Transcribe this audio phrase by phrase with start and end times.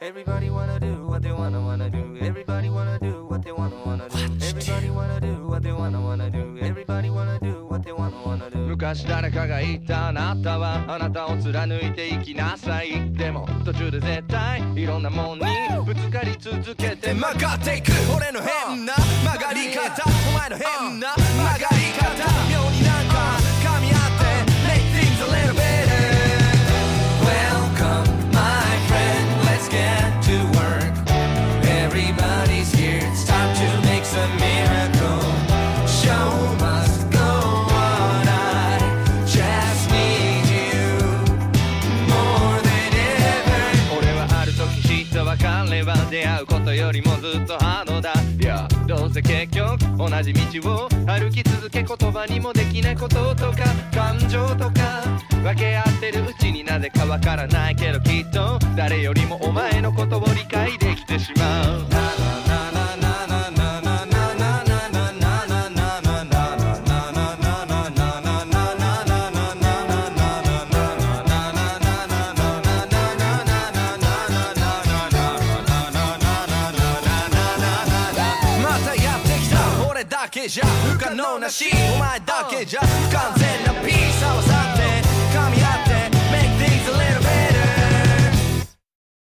[0.00, 2.16] Everybody wanna do what they wanna wanna do.
[2.20, 4.16] Everybody wanna do what they wanna wanna do.
[4.46, 6.56] Everybody wanna do what they wanna wanna do.
[6.62, 8.58] Everybody wanna do what they wanna wanna do.
[8.58, 15.44] 昔誰かが言ったあなたはあなたを貫いていきなさいでも途中で絶対いろんなもんに
[15.84, 18.94] ぶつかり続けて曲がっていく俺の変な
[19.24, 21.27] 曲がり方お前の変な
[45.78, 48.12] れは出会うことよりもずっとハードだ。
[48.40, 53.58] いやどうせ結局同じ道を歩き続け言葉にもできないこととか
[53.92, 55.18] 感情とか。
[55.42, 60.87] 分け合ってるうちになぜかわからないけどきっと誰よりもお前のことを理解で
[80.08, 81.66] だけじゃ不可能なし。
[81.94, 84.07] お前だけじゃ不完全なピー